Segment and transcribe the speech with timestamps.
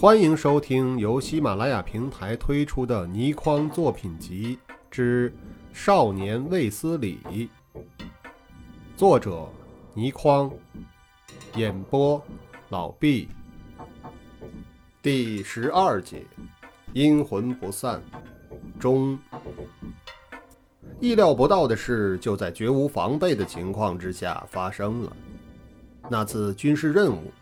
[0.00, 4.56] 欢迎收听由喜马拉雅平台推出的倪匡作品集
[4.88, 5.28] 之
[5.72, 7.18] 《少年卫斯理》，
[8.96, 9.48] 作者
[9.94, 10.52] 倪匡，
[11.56, 12.22] 演播
[12.68, 13.28] 老毕。
[15.02, 16.24] 第十二节，
[16.92, 18.00] 阴魂不散。
[18.78, 19.18] 中，
[21.00, 25.16] 意料不到的事就在绝无防备的情况之下发生了。
[26.08, 27.32] 那次军事任务。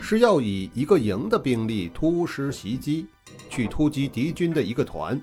[0.00, 3.06] 是要以一个营的兵力突施袭击，
[3.48, 5.20] 去突击敌军的一个团，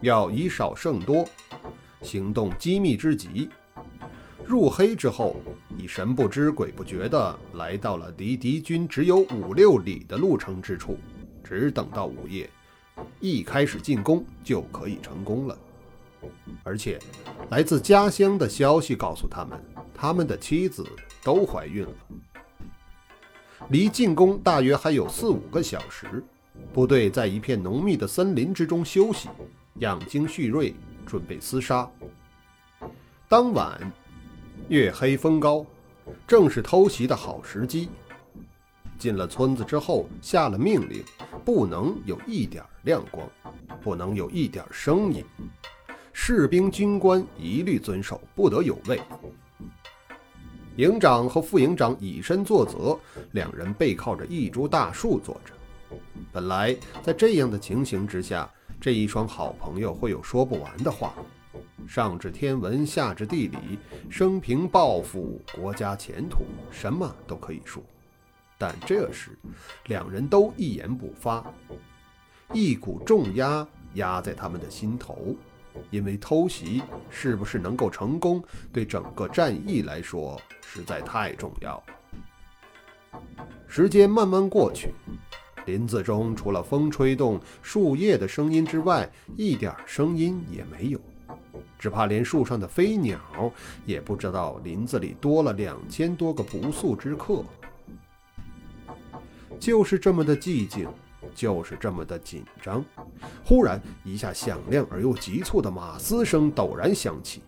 [0.00, 1.24] 要以少胜多，
[2.00, 3.48] 行动机密之极。
[4.44, 5.36] 入黑之后，
[5.78, 10.98] 已神不知鬼不觉地来到了离敌军只有五六里的路程之处，
[11.44, 12.50] 只等到午夜，
[13.20, 15.56] 一开始进攻就可以成功了。
[16.64, 16.98] 而且，
[17.50, 19.60] 来自家乡的消息告诉他们，
[19.94, 20.84] 他们的妻子
[21.22, 21.92] 都怀孕了。
[23.70, 26.22] 离进攻大约还有四五个小时，
[26.72, 29.28] 部队在一片浓密的森林之中休息，
[29.76, 30.74] 养精蓄锐，
[31.06, 31.88] 准备厮杀。
[33.28, 33.80] 当晚，
[34.68, 35.64] 月黑风高，
[36.26, 37.88] 正是偷袭的好时机。
[38.98, 41.02] 进了村子之后，下了命令，
[41.44, 43.26] 不能有一点亮光，
[43.82, 45.24] 不能有一点声音，
[46.12, 49.00] 士兵军官一律遵守，不得有畏。
[50.76, 52.98] 营长和副营长以身作则，
[53.32, 55.52] 两人背靠着一株大树坐着。
[56.32, 61.12] 本来在这样的情形之下，这一双好朋友会有说不完的话，
[61.86, 63.78] 上至天文，下至地理，
[64.08, 67.82] 生平抱负、国家前途，什么都可以说。
[68.56, 69.38] 但这时，
[69.88, 71.44] 两人都一言不发，
[72.52, 75.36] 一股重压压在他们的心头。
[75.90, 78.42] 因为偷袭是不是能够成功，
[78.72, 81.82] 对整个战役来说实在太重要。
[83.66, 84.92] 时间慢慢过去，
[85.66, 91.00] 林子中除了风吹动树叶的声音之外，一点声音也没有。
[91.78, 93.18] 只怕连树上的飞鸟
[93.84, 97.44] 也不知道林子里多了两千多个不速之客。
[99.58, 100.88] 就是这么的寂静。
[101.34, 102.84] 就是这么的紧张，
[103.44, 107.42] 忽然一下响亮而又急促的马嘶声陡然响起，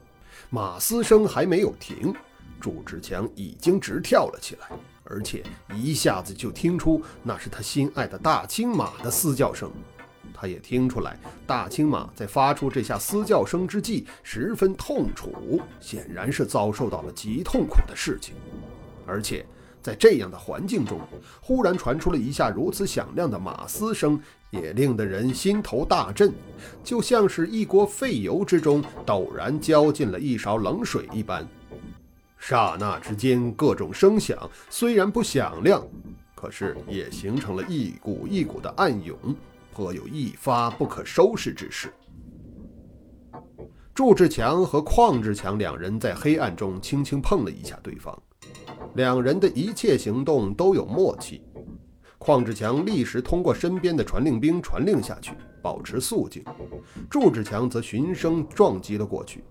[0.50, 2.14] 马嘶声还没有停，
[2.60, 4.68] 祝志强已经直跳了起来，
[5.04, 5.42] 而且
[5.74, 9.70] 一下子就听出那是他心爱的大青马的嘶叫声。
[10.32, 18.34] 他也听出来，大青马在发出这下嘶叫声之际十分痛楚，显然是遭受到了极痛苦的事情，
[19.06, 19.44] 而且。
[19.84, 20.98] 在这样的环境中，
[21.42, 24.18] 忽然传出了一下如此响亮的马嘶声，
[24.48, 26.32] 也令得人心头大震，
[26.82, 31.46] 就像是一锅沸油之中陡然浇进了一勺冷水一般。
[32.38, 35.86] 刹那之间，各种声响虽然不响亮，
[36.34, 39.18] 可是也形成了一股一股的暗涌，
[39.70, 41.92] 颇有一发不可收拾之势。
[43.94, 48.18] 祝志强和邝志强两人在黑暗中轻轻碰了一下对方。
[48.94, 51.42] 两人的一切行动都有默契，
[52.18, 56.44] 邝志强立时通过身边的传令兵传令下去，保持肃静。
[57.10, 59.42] 祝志强则循声撞击了过去。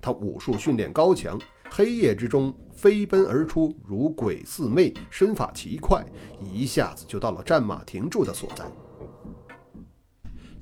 [0.00, 6.04] 他武术训练高强，黑夜之中飞奔而出，如鬼似魅，身法奇快，
[6.40, 8.64] 一下子就到了战马停住的所在。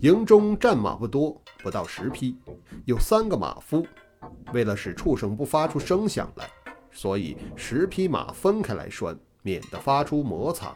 [0.00, 2.36] 营中战马不多，不到十匹，
[2.84, 3.84] 有三个马夫。
[4.52, 6.48] 为了使畜生不发出声响来。
[6.92, 10.74] 所以十匹马分开来拴，免得发出摩擦。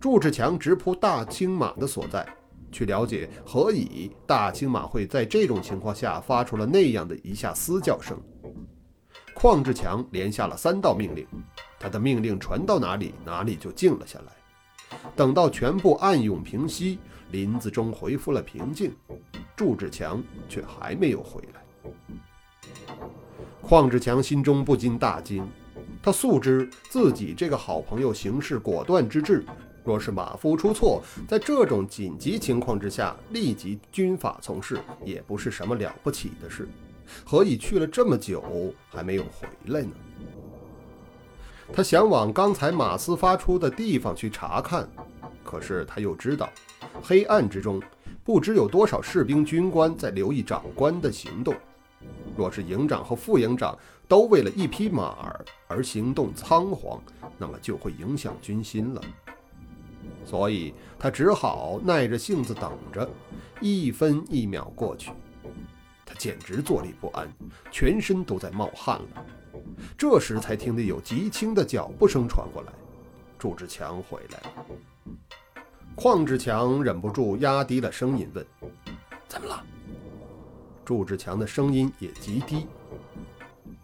[0.00, 2.26] 祝志强直扑大青马的所在，
[2.70, 8.20] 去了解何以大青马会在这种情况下发出了那样的一下嘶叫声。
[9.34, 11.26] 邝志强连下了三道命令，
[11.78, 14.98] 他的命令传到哪里，哪里就静了下来。
[15.16, 16.98] 等到全部暗涌平息，
[17.30, 18.94] 林子中恢复了平静，
[19.56, 21.64] 祝志强却还没有回来。
[23.66, 25.48] 邝志强心中不禁大惊，
[26.02, 29.42] 他素知自己这个好朋友行事果断之至，
[29.82, 36.68] 若是马夫出错，在这种紧急情况之下立即军法从事，也不是什么了不起的事。
[37.24, 39.92] 何以去了这么久还没有回来呢？
[41.72, 44.86] 他想往刚才马斯发出的地方去查看，
[45.42, 46.50] 可是他又知道，
[47.02, 47.82] 黑暗之中
[48.22, 51.54] 不知有多少士兵军官在留意长官的行动。
[52.36, 53.78] 若是营长和副营长
[54.08, 57.00] 都为了一匹马儿而行动仓皇，
[57.38, 59.00] 那么就会影响军心了。
[60.24, 63.08] 所以他只好耐着性子等着。
[63.60, 65.12] 一分一秒过去，
[66.04, 67.32] 他简直坐立不安，
[67.70, 69.24] 全身都在冒汗了。
[69.96, 72.72] 这时才听得有极轻的脚步声传过来，
[73.38, 74.66] 祝志强回来了。
[75.96, 78.44] 邝志强忍不住压低了声音问
[79.28, 79.64] ：“怎么了？”
[80.84, 82.66] 祝志强的声音也极低：“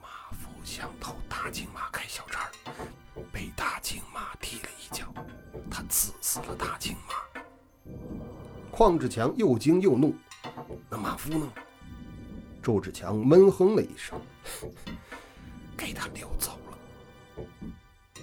[0.02, 2.50] 马夫想偷大金马开小差，
[3.32, 5.06] 被大金马踢了一脚，
[5.70, 7.92] 他刺死了大金马。”
[8.70, 10.14] 邝志强又惊又怒
[10.90, 11.48] ：“那马夫呢？”
[12.62, 14.20] 祝志强闷哼了一声
[15.76, 17.44] ：“给他溜走了。”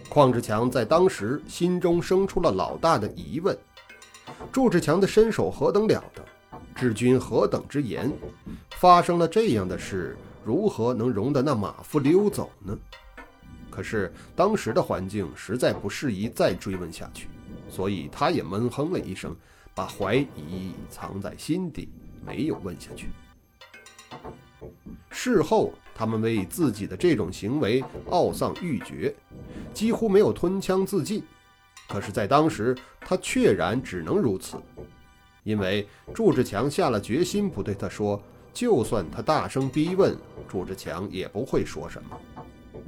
[0.07, 3.57] 邝志强在当时心中生出了老大的疑问。
[4.51, 6.24] 祝志强的身手何等了得，
[6.75, 8.12] 治军何等之严，
[8.79, 10.15] 发生了这样的事，
[10.45, 12.77] 如何能容得那马夫溜走呢？
[13.71, 17.27] 可是当时的环境实在不适宜再追问下去，
[17.68, 19.35] 所以他也闷哼了一声，
[19.74, 21.89] 把怀疑藏在心底，
[22.24, 23.09] 没有问下去。
[25.09, 29.13] 事后，他们为自己的这种行为懊丧欲绝，
[29.74, 31.24] 几乎没有吞枪自尽。
[31.89, 34.57] 可是，在当时，他确然只能如此，
[35.44, 38.21] 因为祝志强下了决心不对他说，
[38.57, 40.18] 就算他大声逼问，
[40.48, 42.18] 朱志强也不会说什么。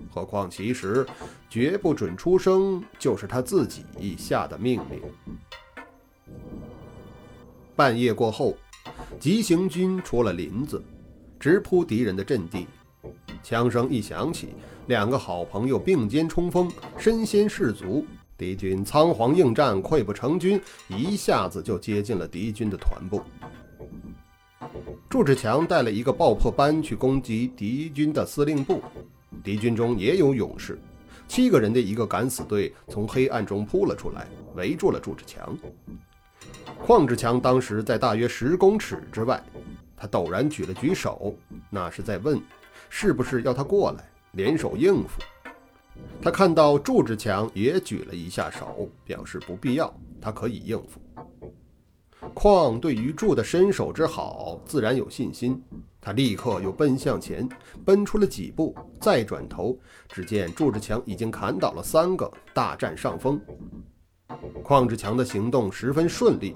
[0.09, 1.05] 何况，其实
[1.47, 3.85] 绝不准出声，就是他自己
[4.17, 4.99] 下的命令。
[7.75, 8.57] 半夜过后，
[9.19, 10.83] 急行军出了林子，
[11.39, 12.65] 直扑敌人的阵地。
[13.43, 14.55] 枪声一响起，
[14.87, 16.67] 两个好朋友并肩冲锋，
[16.97, 18.03] 身先士卒。
[18.35, 23.21] 敌军仓皇应战，溃不成军，一下子就接近了敌军的团部。
[25.09, 28.79] 祝志强带了一个爆破班去攻击敌军的司令部，
[29.43, 30.79] 敌军中也有勇士，
[31.27, 35.57] 七个人的一个敢死队从黑暗中扑了出来，围住了祝志强。
[36.85, 39.43] 邝志强当时在大约十公尺之外，
[39.97, 41.35] 他陡然举了举手，
[41.71, 42.39] 那是在问，
[42.87, 45.19] 是不是要他过来联手应付。
[46.21, 49.91] 他看到祝志强也举了一下手，表示不必要，
[50.21, 51.01] 他可以应付。
[52.33, 55.61] 况对于祝的身手之好，自然有信心。
[56.01, 57.47] 他立刻又奔向前，
[57.83, 59.77] 奔出了几步，再转头，
[60.07, 63.39] 只见祝志强已经砍倒了三个，大占上风。
[64.63, 66.55] 邝志强的行动十分顺利，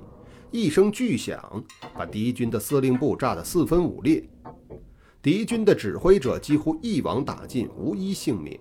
[0.49, 4.23] 一声巨响，把敌军的司令部炸得四分五裂，
[5.21, 8.57] 敌军的指挥者几乎一网打尽，无一幸免。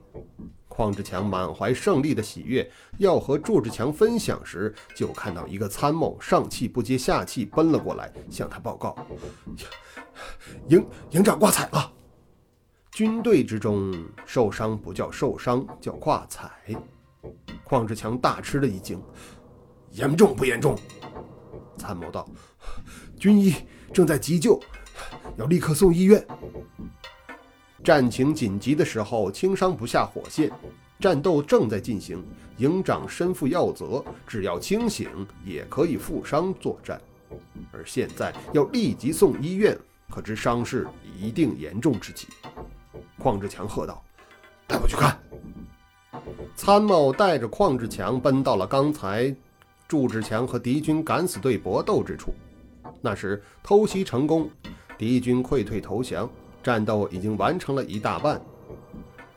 [0.75, 8.97] 邝志强满怀胜利的喜悦，要和祝志强分享时，就看到一个参谋上气不接下气奔了过来，向他报告
[10.69, 11.93] ：“营营长挂彩了。”
[12.91, 16.51] 军队之中，受伤不叫受伤，叫挂彩。
[17.65, 19.01] 邝志强大吃了一惊
[19.93, 20.77] ：“严重不严重？”
[21.77, 22.27] 参谋道
[23.21, 23.55] ：“军医
[23.93, 24.61] 正在急救，
[25.37, 26.27] 要立刻送医院。”
[27.83, 30.51] 战情紧急的时候，轻伤不下火线。
[31.01, 32.25] 战斗正在进行，
[32.59, 35.09] 营长身负要责，只要清醒
[35.45, 37.01] 也可以负伤作战。
[37.73, 39.77] 而现在要立即送医院，
[40.09, 40.87] 可知伤势
[41.19, 42.29] 一定严重之极。
[43.19, 44.01] 邝志强喝道
[44.69, 45.19] ：“带我去看！”
[46.55, 49.35] 参谋带着邝志强奔到了刚才
[49.89, 52.33] 祝志强和敌军敢死队搏斗之处。
[53.01, 54.49] 那时偷袭成功，
[54.97, 56.31] 敌军溃退投降。
[56.63, 58.41] 战斗已经完成了一大半，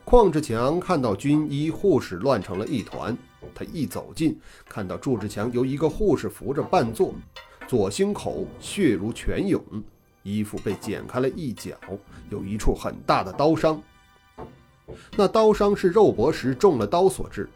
[0.04, 3.16] 邝志强看到军医护士乱成了一团，
[3.52, 4.38] 他一走近，
[4.68, 7.12] 看到祝志强由一个护士扶着半坐，
[7.66, 9.60] 左胸口血如泉涌，
[10.22, 11.74] 衣服被剪开了一角，
[12.30, 13.82] 有一处很大的刀伤。
[15.16, 17.48] 那刀伤是肉搏时中了刀所致，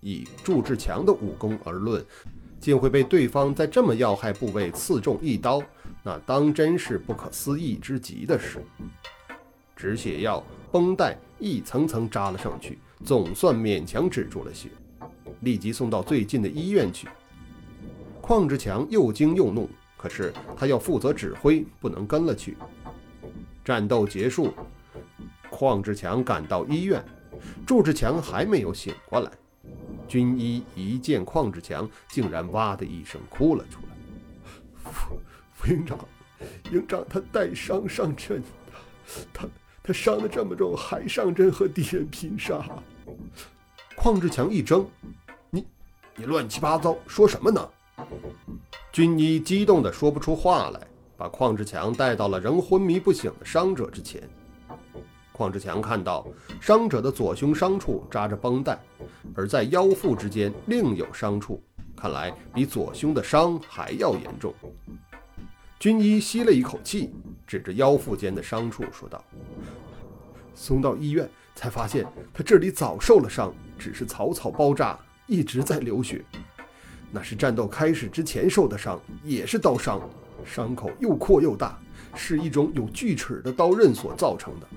[0.00, 2.04] 以祝志强的武功而论，
[2.60, 5.60] 竟会被对方在这么要害部位刺中一刀。
[6.02, 8.62] 那当真是不可思议之极的事。
[9.76, 14.68] 止血药、绷带一层层扎了上去，总算勉强止住了血，
[15.40, 17.08] 立即送到最近的医院去。
[18.20, 22.56] 邝志强又惊又怒，可是他要负责指挥，不能跟了去。
[23.64, 24.52] 战斗结束，
[25.50, 27.02] 邝志强赶到医院，
[27.66, 29.30] 祝志强还没有醒过来。
[30.06, 33.89] 军医一见邝志强，竟然哇的一声哭了出来。
[35.66, 35.98] 营长，
[36.72, 38.42] 营长他带伤上阵，
[39.32, 39.46] 他
[39.82, 42.64] 他伤得这么重，还上阵和敌人拼杀。
[43.96, 44.86] 邝志强一怔
[45.50, 45.66] ：“你
[46.16, 47.68] 你乱七八糟说什么呢？”
[48.90, 50.80] 军医激动得说不出话来，
[51.16, 54.22] 把邝志强带到了仍昏迷不醒的伤者之前。
[55.32, 56.26] 邝志强看到
[56.60, 58.78] 伤者的左胸伤处扎着绷带，
[59.34, 61.62] 而在腰腹之间另有伤处，
[61.96, 64.54] 看来比左胸的伤还要严重。
[65.80, 67.10] 军医吸了一口气，
[67.46, 69.24] 指着腰腹间的伤处说道
[70.54, 76.22] ：“送到医院才发现，他这里早受了伤，只是草草包扎，一直在流血。
[77.10, 80.06] 那是战斗开始之前受的伤，也是刀伤，
[80.44, 81.78] 伤口又阔又大，
[82.14, 84.68] 是一种有锯齿的刀刃所造成的。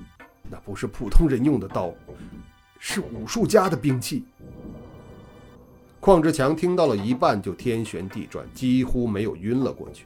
[0.49, 1.93] 那不是普通人用的刀，
[2.79, 4.23] 是武术家的兵器。
[5.99, 10.05] 邝志强听到了一半，就天旋地转，几乎没有晕了过去。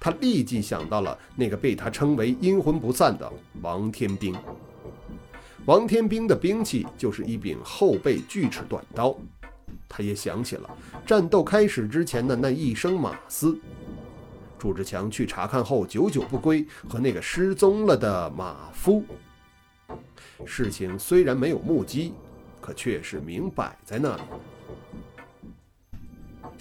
[0.00, 4.34] 他立即想到了那个被他称为“阴魂不散”的王天兵。
[5.66, 9.16] 王天兵的兵器就是一柄后背锯齿短刀。
[9.88, 10.70] 他也想起了
[11.06, 13.58] 战斗开始之前的那一声马嘶。
[14.58, 19.04] 祝志强去查看后，久久不归，和那个失踪了的马夫。
[20.46, 22.14] 事情虽然没有目击，
[22.60, 24.22] 可却是明摆在那里。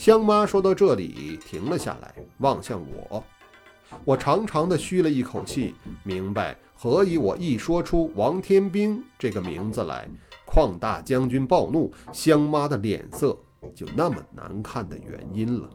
[0.02, 3.24] 香妈说到这里停了下来，望向我。
[4.04, 10.10] 我长长的吁了一口气，明白何以我一说出王天兵这个名字来，
[10.48, 13.38] 邝大将军暴怒，香妈的脸色
[13.76, 15.70] 就那么难看的原因了。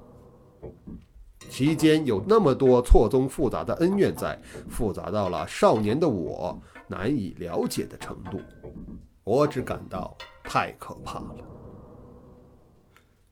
[1.48, 4.36] 其间有那么多错综复杂的恩怨在，
[4.68, 8.40] 复杂到了少年的我难以了解的程度，
[9.22, 11.55] 我只感到太可怕了。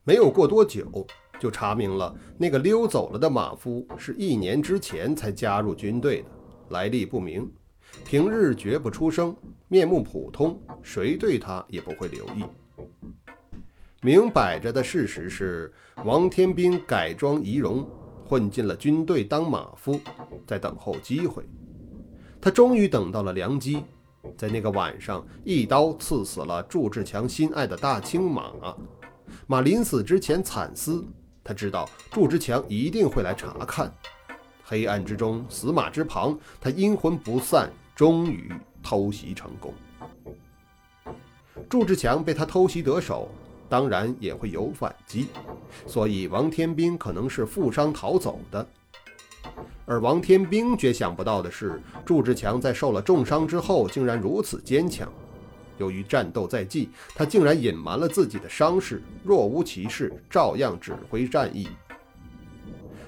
[0.05, 1.07] 没有过多久，
[1.41, 6.29] 就查明了那个溜走了的马夫是一年之前才加入军队的，
[6.69, 7.51] 来历不明，
[8.05, 9.35] 平日绝不出声，
[9.67, 12.45] 面目普通，谁对他也不会留意。
[14.03, 15.73] 明摆着的事实是，
[16.05, 17.89] 王天兵改装仪容，
[18.27, 19.99] 混进了军队当马夫，
[20.47, 21.43] 在等候机会。
[22.43, 23.83] 他终于等到了良机，
[24.37, 28.53] 在那个晚上，一刀刺死了祝志强心爱的大青马。
[29.47, 31.05] 马临死之前惨思，
[31.43, 33.93] 他知道祝志强一定会来查看。
[34.63, 38.53] 黑暗之中，死马之旁，他阴魂不散，终于
[38.83, 39.75] 偷袭成功。
[41.69, 43.29] 祝志强被他偷袭得手。
[43.67, 45.29] 当然也会有反击，
[45.87, 48.65] 所以王天兵可能是负伤逃走的。
[49.87, 55.11] 而王天兵却想不到的是，祝志强在受了重伤之后竟然如此坚强。
[55.79, 61.69] 由于战斗在即，他竟然隐瞒了自己的伤势，若无其事，照样指挥战役。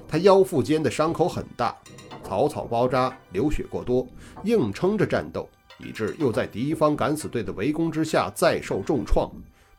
[0.08, 1.76] 他腰腹间的伤口很大，
[2.22, 4.06] 草草包扎，流血过多，
[4.44, 9.30] 硬撑着战斗，以致又在敌方敢死队的围攻之下再受重创。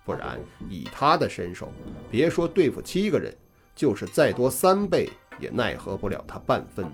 [0.03, 0.39] 不然，
[0.69, 1.69] 以他的身手，
[2.09, 3.33] 别说对付七个人，
[3.75, 6.85] 就是再多三倍，也奈何不了他半分。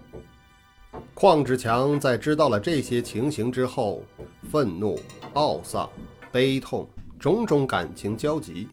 [1.15, 4.03] 邝志强在知道了这些情形之后，
[4.51, 4.99] 愤怒、
[5.35, 5.89] 懊丧、
[6.31, 6.87] 悲痛，
[7.19, 8.67] 种种感情交集。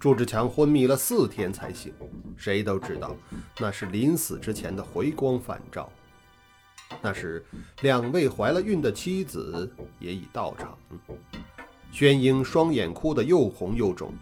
[0.00, 1.92] 祝志强昏迷了四天才醒，
[2.36, 3.16] 谁都知道
[3.58, 5.90] 那是临死之前的回光返照。
[7.00, 7.44] 那时，
[7.82, 10.76] 两位怀了孕的妻子也已到场。
[11.90, 14.12] 宣英双眼哭得又红又肿，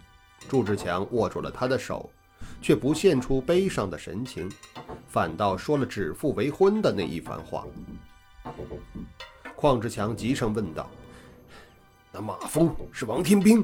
[0.47, 2.09] 祝志强握住了她的手，
[2.61, 4.49] 却不现出悲伤的神情，
[5.07, 7.65] 反倒说了指腹为婚的那一番话。
[9.55, 10.89] 邝志强急声问道
[12.11, 13.63] ：“那马蜂是王天兵？”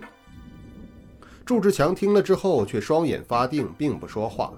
[1.46, 4.54] 祝志强听了之后，却双眼发定，并不说话。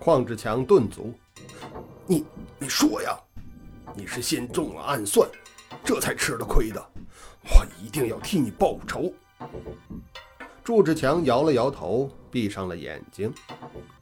[0.00, 1.12] 邝志强顿足
[2.06, 2.24] ：“你
[2.58, 3.18] 你说呀，
[3.94, 5.28] 你是先中了暗算，
[5.84, 6.82] 这才吃了亏的。”
[7.44, 9.12] 我一定要替你报仇。
[10.64, 13.30] 祝志强摇了摇头，闭上了眼睛。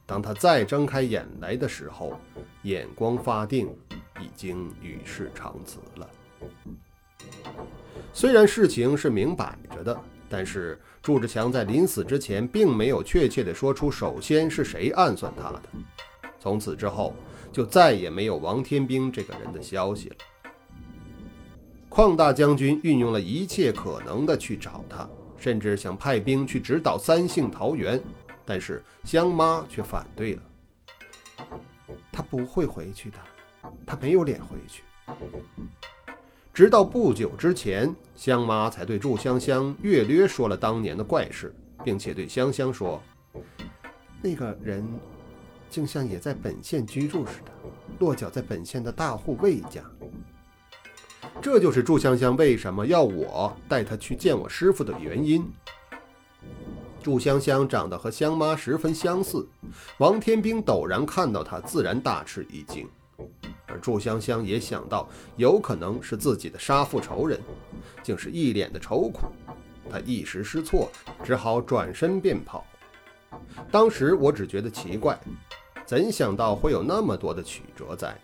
[0.05, 2.17] 当他再睁开眼来的时候，
[2.61, 3.67] 眼光发定，
[4.21, 6.09] 已经与世长辞了。
[8.13, 15.61] 虽然事情是明摆着的，但是祝志强在临死之前，并没有确切的说出首先是谁暗算他的。
[16.39, 17.13] 从此之后，
[17.51, 20.15] 就再也没有王天兵这个人的消息了。
[21.89, 25.07] 邝大将军运用了一切可能的去找他，
[25.43, 28.01] 甚至想派兵去直捣三姓桃园，
[28.45, 30.41] 但是香妈却反对了。
[32.09, 33.17] 他不会回去的，
[33.85, 34.83] 他没有脸回去。
[36.53, 43.03] 直到不久之前，香妈才对祝香香略略说了当年的怪事，并且对香香说
[44.23, 44.87] ：“那个人，
[45.69, 47.51] 竟像也在本县居住似的，
[47.99, 49.83] 落脚在本县的大户魏家。”
[51.43, 55.45] 这就是祝香香为什么要我带她去见我师傅的原因。
[57.03, 59.45] 祝香香长得和香妈十分相似，
[59.97, 62.87] 王天兵陡然看到她，自然大吃一惊。
[63.67, 67.37] 而祝香香也想到有可能是自己的杀父仇人，
[68.01, 69.27] 竟是一脸的愁苦。
[69.89, 70.89] 他一时失措，
[71.25, 72.65] 只好转身便跑。
[73.69, 75.19] 当时我只觉得奇怪，
[75.85, 78.17] 怎想到会有那么多的曲折在？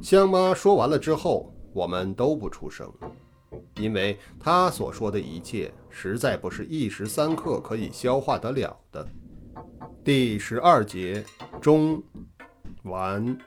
[0.00, 1.51] 香妈说完了之后。
[1.72, 2.92] 我们都不出声，
[3.76, 9.06] 因为他所说的一切实在不是一时三刻可以消化得了的。
[10.04, 11.24] 第十二节
[11.60, 12.02] 中
[12.82, 13.38] 完。